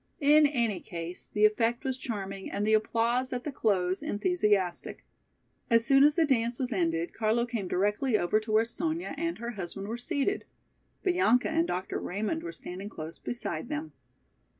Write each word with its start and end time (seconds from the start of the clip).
In 0.19 0.47
any 0.47 0.79
case 0.79 1.29
the 1.31 1.45
effect 1.45 1.83
was 1.83 1.95
charming 1.95 2.49
and 2.49 2.65
the 2.65 2.73
applause 2.73 3.31
at 3.31 3.43
the 3.43 3.51
close 3.51 4.01
enthusiastic. 4.01 5.05
As 5.69 5.85
soon 5.85 6.03
as 6.03 6.15
the 6.15 6.25
dance 6.25 6.57
was 6.57 6.73
ended, 6.73 7.13
Carlo 7.13 7.45
came 7.45 7.67
directly 7.67 8.17
over 8.17 8.39
to 8.39 8.51
where 8.51 8.65
Sonya 8.65 9.13
and 9.15 9.37
her 9.37 9.51
husband 9.51 9.87
were 9.87 9.99
seated. 9.99 10.45
Bianca 11.03 11.49
and 11.51 11.67
Dr. 11.67 11.99
Raymond 11.99 12.41
were 12.41 12.51
standing 12.51 12.89
close 12.89 13.19
beside 13.19 13.69
them. 13.69 13.93